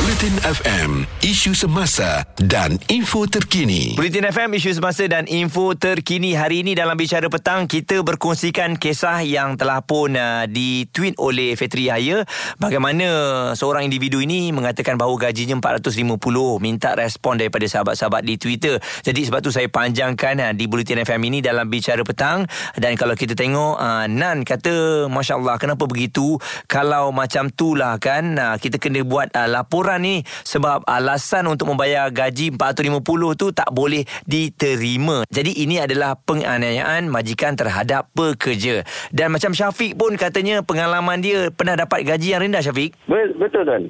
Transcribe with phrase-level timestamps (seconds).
[0.00, 3.92] Bulletin FM Isu semasa dan info terkini.
[3.92, 6.32] Bulletin FM, isu semasa dan info terkini.
[6.32, 11.92] Hari ini dalam Bicara Petang kita berkongsikan kisah yang telah pun uh, ditweet oleh Fetri
[11.92, 12.24] Yahya.
[12.56, 13.04] Bagaimana
[13.52, 16.16] seorang individu ini mengatakan bahawa gajinya 450
[16.56, 18.80] minta respon daripada sahabat-sahabat di Twitter.
[19.04, 22.48] Jadi sebab tu saya panjangkan uh, di Bulletin FM ini dalam Bicara Petang.
[22.80, 26.40] Dan kalau kita tengok uh, Nan kata Masya Allah kenapa begitu?
[26.64, 31.66] Kalau macam tu lah kan uh, kita kena buat uh, laporan ni sebab alasan untuk
[31.66, 33.00] membayar gaji 450
[33.34, 35.24] tu tak boleh diterima.
[35.26, 38.84] Jadi ini adalah penganiayaan majikan terhadap pekerja.
[39.08, 42.92] Dan macam Syafiq pun katanya pengalaman dia pernah dapat gaji yang rendah Syafiq.
[43.08, 43.82] Be- betul tuan.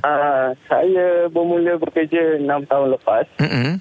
[0.00, 3.78] Uh, saya bermula bekerja 6 tahun lepas Hmm.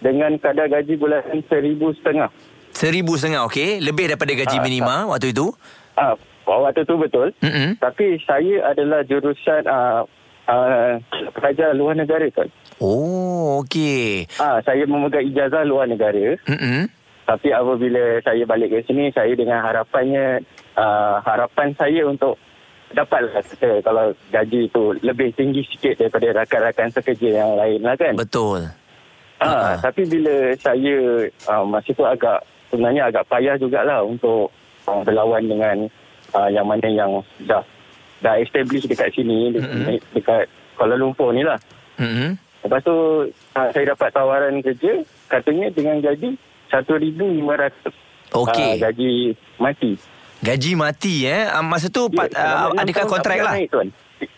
[0.00, 2.32] dengan kadar gaji bulanan seribu setengah.
[2.72, 5.52] Seribu setengah okey, lebih daripada gaji Ah, minima waktu itu.
[5.94, 7.34] Ah, waktu tu betul.
[7.42, 7.76] Hmm.
[7.76, 10.02] Tapi saya adalah jurusan uh,
[10.50, 10.98] uh,
[11.30, 12.50] pelajar luar negara tuan.
[12.82, 14.26] Oh, okey.
[14.40, 16.34] Ah, saya memegang ijazah luar negara.
[16.48, 16.90] Hmm.
[17.28, 20.42] Tapi apabila saya balik ke sini, saya dengan harapannya,
[20.74, 22.34] uh, harapan saya untuk
[22.90, 28.18] dapatlah kata kalau gaji itu lebih tinggi sikit daripada rakan-rakan sekerja yang lain lah kan.
[28.18, 28.66] Betul.
[29.40, 34.52] Ah, tapi bila saya uh, masa tu agak sebenarnya agak payah jugalah untuk
[34.84, 35.76] uh, berlawan dengan
[36.36, 37.12] uh, yang mana yang
[37.48, 37.62] dah
[38.20, 39.84] dah establish dekat sini Mm-mm.
[39.86, 40.44] de- dekat
[40.76, 41.60] Kuala Lumpur ni lah.
[41.96, 42.36] Hmm.
[42.60, 42.96] Lepas tu
[43.28, 46.36] uh, saya dapat tawaran kerja katanya dengan gaji
[46.68, 48.70] 1500 Okey.
[48.70, 49.12] uh, gaji
[49.56, 49.92] mati.
[50.40, 51.44] Gaji mati eh.
[51.44, 53.54] Ah, Masa tu pat, selama uh, adakah kontrak lah?
[53.56, 53.88] Naik, tuan.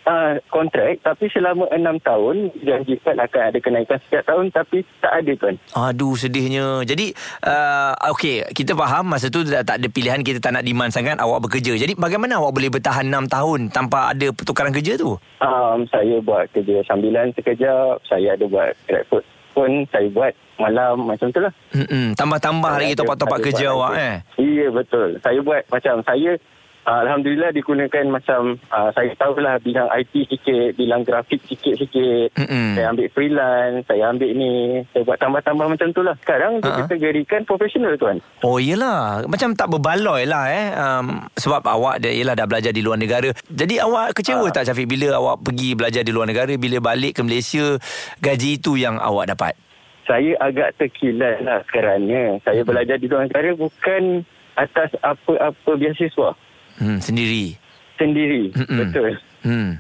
[0.03, 5.33] Uh, kontrak tapi selama enam tahun janjikan akan ada kenaikan setiap tahun tapi tak ada
[5.39, 5.55] tuan.
[5.78, 6.83] Aduh sedihnya.
[6.83, 7.14] Jadi
[7.47, 11.23] uh, okey, kita faham masa tu tak, tak ada pilihan kita tak nak demand sangat
[11.23, 11.78] awak bekerja.
[11.78, 15.14] Jadi bagaimana awak boleh bertahan 6 tahun tanpa ada pertukaran kerja tu?
[15.39, 18.03] Um, saya buat kerja sambilan sekejap.
[18.03, 21.52] Saya ada buat grab food pun saya buat malam macam tu lah.
[21.77, 24.14] Hmm, tambah-tambah lagi Saya topak-topak kerja buat awak eh.
[24.41, 25.08] Iya betul.
[25.20, 26.33] Saya buat macam saya
[26.83, 32.35] Alhamdulillah digunakan macam uh, saya tahulah bidang IT sikit, bidang grafik sikit-sikit.
[32.35, 32.75] Mm-mm.
[32.75, 34.53] Saya ambil freelance, saya ambil ni,
[34.91, 36.19] saya buat tambah-tambah macam tu lah.
[36.19, 36.83] Sekarang Ha-ha.
[36.83, 38.19] dikategorikan profesional tuan.
[38.42, 42.83] Oh iyalah Macam tak berbaloi lah eh um, Sebab awak dah, yelah, dah belajar di
[42.83, 44.51] luar negara Jadi awak kecewa Ah.
[44.51, 47.79] tak Syafiq Bila awak pergi belajar di luar negara Bila balik ke Malaysia
[48.19, 49.55] Gaji itu yang awak dapat
[50.03, 56.35] Saya agak terkilat lah kerana saya belajar di luar negara bukan atas apa-apa beasiswa
[56.83, 57.55] hmm, Sendiri
[57.95, 58.51] sendiri.
[58.51, 58.79] Mm-mm.
[58.83, 59.11] Betul.
[59.47, 59.70] hmm,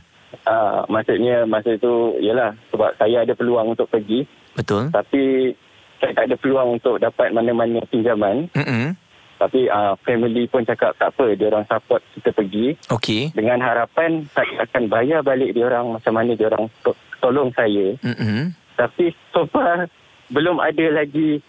[0.42, 4.24] Uh, maksudnya masa tu ialah sebab saya ada peluang untuk pergi
[4.54, 5.52] Betul tapi
[6.00, 8.96] saya tak ada peluang untuk dapat mana-mana pinjaman Mm-mm.
[9.36, 14.24] tapi uh, family pun cakap tak apa dia orang support kita pergi Okey dengan harapan
[14.32, 18.56] saya akan bayar balik dia orang macam mana dia orang to- tolong saya Mm-mm.
[18.74, 19.84] tapi so far
[20.26, 21.44] belum ada lagi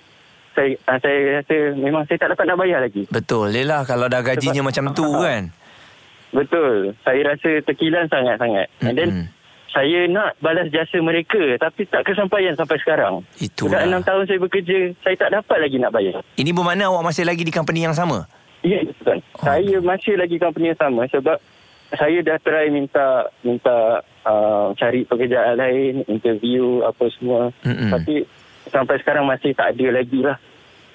[0.53, 4.21] saya uh, saya rasa memang saya tak dapat nak bayar lagi Betul Yelah kalau dah
[4.21, 5.43] gajinya Sebab- macam tu kan
[6.33, 9.09] betul saya rasa terkilan sangat-sangat and then
[9.69, 13.77] saya nak balas jasa mereka tapi tak kesampaian sampai sekarang Itulah.
[13.77, 17.25] Sudah enam tahun saya bekerja saya tak dapat lagi nak bayar Ini bermakna awak masih
[17.25, 18.25] lagi di company yang sama
[18.63, 19.19] Ya, betul.
[19.19, 19.43] Oh.
[19.43, 21.35] Saya masih lagi company yang sama sebab
[21.93, 27.51] saya dah try minta minta uh, cari pekerjaan lain, interview apa semua.
[27.61, 27.91] Mm-mm.
[27.91, 28.23] Tapi
[28.67, 30.37] sampai sekarang masih tak ada lagi lah.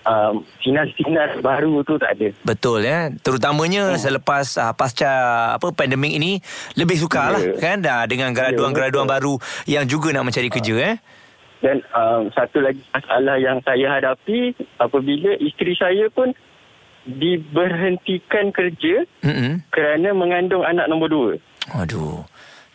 [0.09, 2.33] Um, sinar-sinar baru tu tak ada.
[2.41, 4.01] Betul ya Terutamanya Hmm.
[4.01, 5.11] selepas uh, pasca
[5.53, 6.41] apa pandemik ini
[6.75, 7.53] lebih sukar lah Ya.
[7.61, 9.12] kan dah dengan graduan-graduan betul.
[9.12, 9.34] baru
[9.69, 10.97] yang juga nak mencari kerja eh.
[11.61, 16.33] Dan um, satu lagi masalah yang saya hadapi apabila isteri saya pun
[17.05, 19.61] diberhentikan kerja Mm-mm.
[19.69, 21.31] kerana mengandung anak nombor dua.
[21.75, 22.25] Aduh.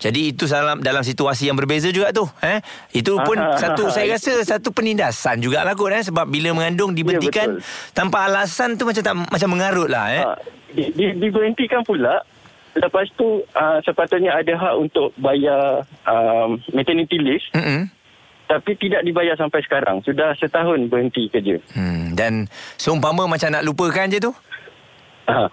[0.02, 2.60] Jadi itu dalam dalam situasi yang berbeza juga tu eh.
[2.92, 4.16] Itu pun Ah, satu ah, saya ah.
[4.18, 7.94] rasa satu penindasan jugalah kot eh sebab bila mengandung dibentikan betul.
[7.96, 10.24] tanpa alasan tu macam tak macam mengarut lah eh.
[10.24, 10.36] Ha,
[10.74, 12.22] di, di, diberhentikan pula.
[12.74, 17.86] Lepas tu uh, sepatutnya ada hak untuk bayar um, maternity leave Mm-mm.
[18.50, 20.02] tapi tidak dibayar sampai sekarang.
[20.02, 21.62] Sudah setahun berhenti kerja.
[21.78, 22.48] Hmm dan
[22.78, 24.32] seumpama macam nak lupakan je tu.
[25.28, 25.50] Ha,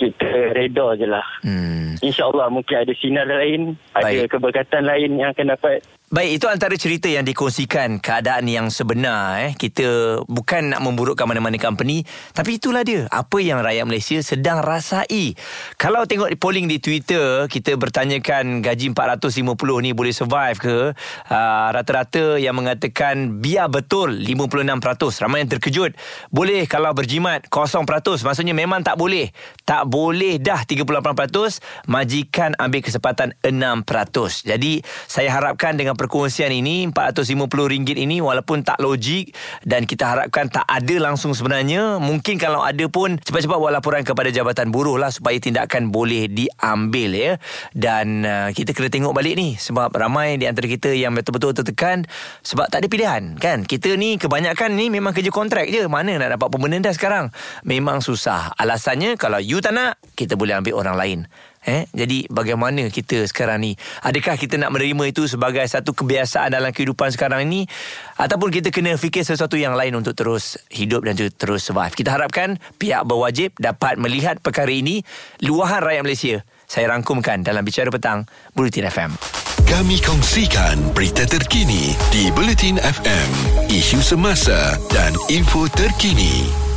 [0.00, 1.26] kita reda je lah.
[1.44, 1.81] Hmm.
[2.00, 4.32] InsyaAllah mungkin ada sinar lain, ada Baik.
[4.32, 9.48] keberkatan lain yang akan dapat Baik, itu antara cerita yang dikongsikan keadaan yang sebenar.
[9.48, 9.56] Eh.
[9.56, 12.04] Kita bukan nak memburukkan mana-mana company.
[12.36, 13.08] Tapi itulah dia.
[13.08, 15.32] Apa yang rakyat Malaysia sedang rasai.
[15.80, 20.92] Kalau tengok polling di Twitter, kita bertanyakan gaji 450 ni boleh survive ke?
[21.32, 25.16] Uh, rata-rata yang mengatakan biar betul 56%.
[25.24, 25.96] Ramai yang terkejut.
[26.28, 27.88] Boleh kalau berjimat 0%.
[28.20, 29.32] Maksudnya memang tak boleh.
[29.64, 31.81] Tak boleh dah 38%.
[31.90, 34.46] Majikan ambil kesempatan 6%.
[34.46, 39.34] Jadi saya harapkan dengan perkongsian ini RM450 ini walaupun tak logik
[39.66, 44.28] dan kita harapkan tak ada langsung sebenarnya mungkin kalau ada pun cepat-cepat buat laporan kepada
[44.30, 47.32] Jabatan Buruh lah supaya tindakan boleh diambil ya.
[47.74, 52.04] Dan uh, kita kena tengok balik ni sebab ramai di antara kita yang betul-betul tertekan
[52.42, 53.64] sebab tak ada pilihan kan?
[53.66, 55.86] Kita ni kebanyakan ni memang kerja kontrak je.
[55.86, 57.28] Mana nak dapat pembenar dah sekarang?
[57.62, 58.54] Memang susah.
[58.56, 61.18] Alasannya kalau you tak nak kita boleh ambil orang lain
[61.62, 63.78] Eh, jadi bagaimana kita sekarang ni?
[64.02, 67.70] Adakah kita nak menerima itu sebagai satu kebiasaan dalam kehidupan sekarang ini
[68.18, 71.94] ataupun kita kena fikir sesuatu yang lain untuk terus hidup dan terus survive?
[71.94, 75.06] Kita harapkan pihak berwajib dapat melihat perkara ini
[75.38, 76.36] luahan rakyat Malaysia.
[76.66, 78.26] Saya rangkumkan dalam bicara petang
[78.58, 79.14] Bulletin FM.
[79.62, 83.30] Kami kongsikan berita terkini di Bulletin FM,
[83.70, 86.71] isu semasa dan info terkini.